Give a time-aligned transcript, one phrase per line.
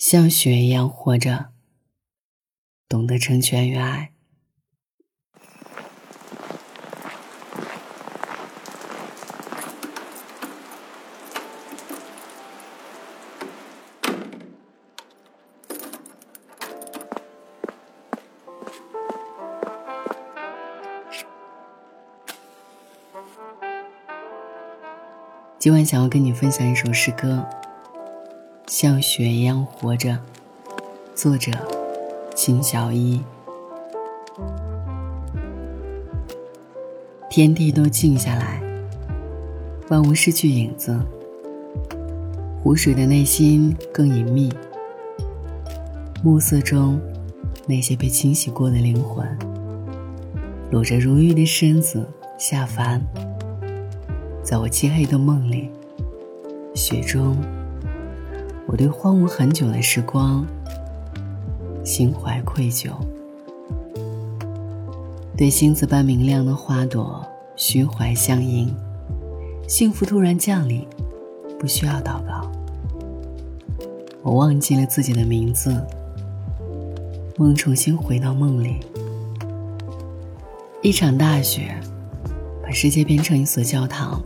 [0.00, 1.50] 像雪一样活着，
[2.88, 4.12] 懂得成全与爱。
[25.58, 27.46] 今晚想要跟你分享一首诗歌，
[28.70, 30.10] 《像雪一样活着》，
[31.12, 31.50] 作者
[32.36, 33.20] 秦小一。
[37.28, 38.62] 天地都静下来，
[39.88, 40.96] 万物失去影子，
[42.62, 44.52] 湖水的内心更隐秘。
[46.22, 47.00] 暮色中，
[47.66, 49.26] 那些被清洗过的灵魂，
[50.70, 52.08] 裸着如玉的身子
[52.38, 53.04] 下凡。
[54.44, 55.68] 在我漆黑的梦里，
[56.72, 57.36] 雪中，
[58.70, 60.46] 我对荒芜很久的时光
[61.82, 62.92] 心怀愧疚，
[65.36, 68.72] 对星子般明亮的花朵虚怀相迎。
[69.66, 70.86] 幸福突然降临，
[71.58, 72.48] 不需要祷告。
[74.22, 75.84] 我忘记了自己的名字，
[77.38, 78.76] 梦重新回到梦里。
[80.80, 81.74] 一场大雪，
[82.62, 84.22] 把世界变成一所教堂。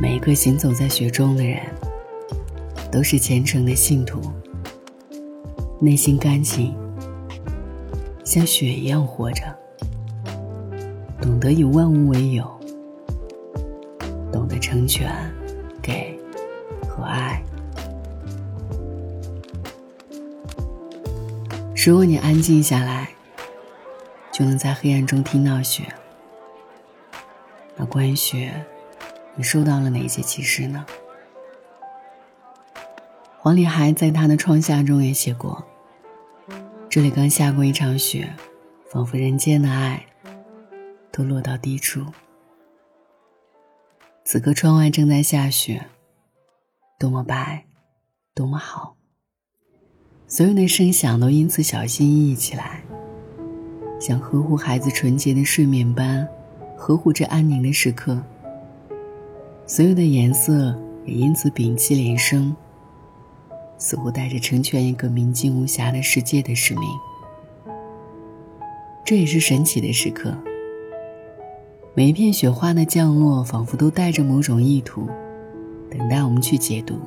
[0.00, 1.62] 每一个行走在雪中的人，
[2.96, 4.22] 都是虔诚的信徒，
[5.78, 6.74] 内心干净，
[8.24, 9.54] 像雪一样活着，
[11.20, 12.50] 懂得以万物为友，
[14.32, 15.14] 懂得成全、
[15.82, 16.18] 给
[16.88, 17.44] 和爱。
[21.84, 23.10] 如果你安静下来，
[24.32, 25.82] 就能在黑暗中听到雪。
[27.76, 28.64] 那关于雪。
[29.38, 30.86] 你收到了哪些启示呢？
[33.46, 35.64] 黄礼海在他的《窗下》中也写过
[36.90, 38.28] ：“这里刚下过一场雪，
[38.90, 40.04] 仿佛人间的爱
[41.12, 42.04] 都落到低处。
[44.24, 45.86] 此刻窗外正在下雪，
[46.98, 47.64] 多么白，
[48.34, 48.96] 多么好。
[50.26, 52.82] 所有的声响都因此小心翼翼起来，
[54.00, 56.26] 像呵护孩子纯洁的睡眠般，
[56.76, 58.20] 呵护着安宁的时刻。”
[59.68, 62.52] 所有的颜色也因此屏气连声，
[63.78, 66.82] 似乎带着成全一个明净无瑕的世界的使命。
[69.04, 70.36] 这也是神奇的时刻。
[71.94, 75.08] 每一片雪花的降落，仿佛都带着某种意图，
[75.90, 76.98] 等待我们去解读。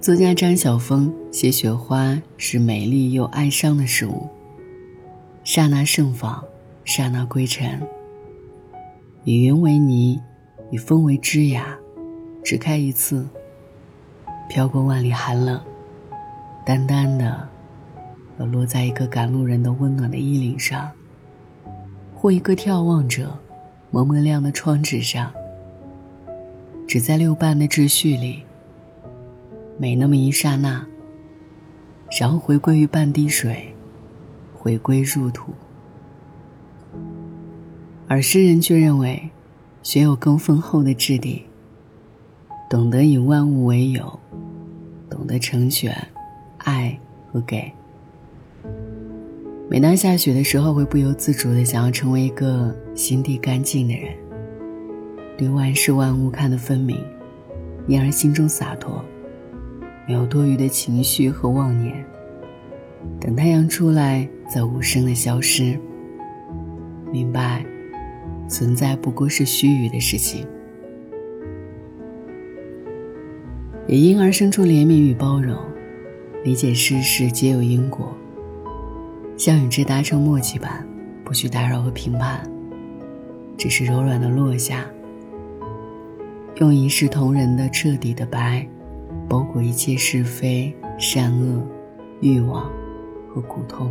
[0.00, 4.28] 作家张晓峰写雪花是美丽又哀伤的事物，
[5.42, 6.44] 刹那盛放，
[6.84, 7.82] 刹那归尘。
[9.24, 10.20] 以云为泥，
[10.70, 11.64] 以风为枝桠，
[12.44, 13.28] 只开一次，
[14.48, 15.60] 飘过万里寒冷，
[16.64, 17.46] 淡淡的，
[18.38, 20.90] 要落在一个赶路人的温暖的衣领上，
[22.14, 23.38] 或一个眺望者，
[23.90, 25.30] 蒙蒙亮的窗纸上。
[26.86, 28.42] 只在六瓣的秩序里，
[29.76, 30.86] 每那么一刹那，
[32.18, 33.74] 然后回归于半滴水，
[34.54, 35.52] 回归入土。
[38.08, 39.28] 而诗人却认为，
[39.82, 41.44] 雪有更丰厚的质地。
[42.70, 44.18] 懂得以万物为友，
[45.28, 45.96] 的成全、
[46.56, 46.98] 爱
[47.30, 47.70] 和给。
[49.70, 54.12] 每当下雪的时候，会不由自主的想要成为一个心地干净的人，
[55.36, 56.98] 对万事万物看得分明，
[57.86, 59.04] 因而心中洒脱，
[60.08, 62.04] 没有多余的情绪和妄念。
[63.20, 65.78] 等太阳出来，再无声的消失。
[67.12, 67.64] 明白。
[68.48, 70.46] 存在不过是虚臾的事情，
[73.88, 75.56] 也因而生出怜悯与包容，
[76.44, 78.14] 理解世事皆有因果，
[79.38, 80.86] 像与之达成默契般，
[81.24, 82.46] 不去打扰和评判，
[83.56, 84.84] 只是柔软的落下，
[86.56, 88.68] 用一视同仁的彻底的白，
[89.26, 91.66] 包裹一切是非、善恶、
[92.20, 92.70] 欲望
[93.32, 93.90] 和苦痛。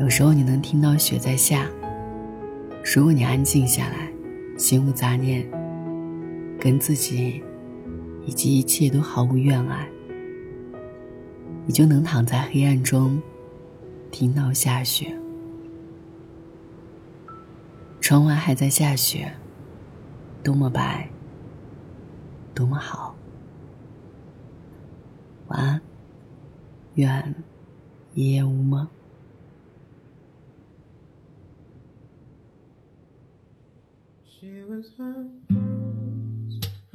[0.00, 1.68] 有时候你能听到雪在下。
[2.96, 4.10] 如果你安静下来，
[4.56, 5.46] 心无杂念，
[6.58, 7.42] 跟自己
[8.24, 9.88] 以及一切都毫无怨爱，
[11.66, 13.20] 你就能躺在黑暗中，
[14.10, 15.18] 听到下雪。
[18.00, 19.32] 窗外还在下雪，
[20.42, 21.08] 多么白，
[22.54, 23.16] 多么好。
[25.48, 25.80] 晚安，
[26.94, 27.34] 愿
[28.14, 28.86] 一夜无梦。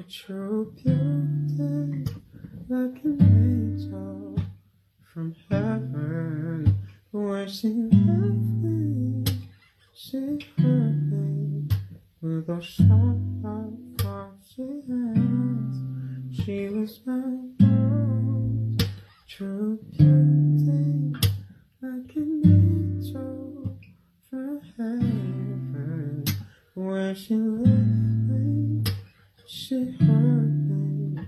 [0.09, 2.06] True beauty,
[2.69, 4.39] like an angel
[5.13, 6.77] from heaven.
[7.12, 7.94] When she left
[8.63, 9.25] me,
[9.94, 11.68] she hurt me
[12.21, 13.18] with those sharp,
[14.01, 16.39] foxy hands.
[16.39, 18.88] She was my world,
[19.27, 21.15] true beauty,
[21.81, 23.77] like an angel
[24.30, 26.25] from heaven.
[26.75, 28.06] When she left
[29.49, 31.21] she heard they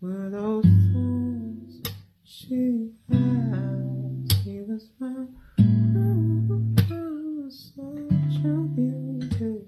[0.00, 1.82] were those songs
[2.24, 4.32] she had.
[4.44, 5.26] He was my
[5.60, 9.60] oh, such a beauty,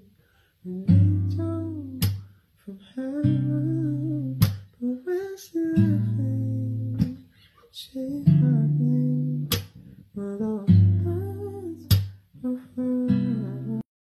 [0.65, 1.99] an angel
[2.65, 5.69] from heaven, but where's the